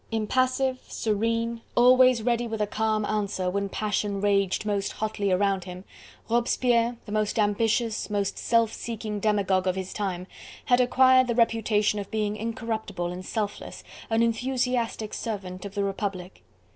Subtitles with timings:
[0.11, 5.83] Impassive, serene, always ready with a calm answer, when passion raged most hotly around him,
[6.27, 10.25] Robespierre, the most ambitious, most self seeking demagogue of his time,
[10.65, 16.41] had acquired the reputation of being incorruptible and selfless, an enthusiastic servant of the Republic.